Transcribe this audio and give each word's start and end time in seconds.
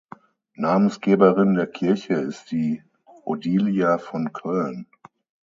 Namensgeberin 0.55 1.53
der 1.53 1.67
Kirche 1.67 2.15
ist 2.15 2.49
die 2.51 2.83
Odilia 3.23 3.99
von 3.99 4.33
Köln. 4.33 4.87